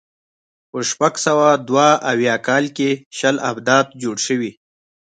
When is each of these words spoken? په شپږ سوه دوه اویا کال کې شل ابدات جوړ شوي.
په 0.69 0.77
شپږ 0.89 1.13
سوه 1.25 1.47
دوه 1.67 1.89
اویا 2.11 2.35
کال 2.47 2.65
کې 2.77 2.89
شل 3.17 3.35
ابدات 3.49 3.87
جوړ 4.01 4.15
شوي. 4.27 4.51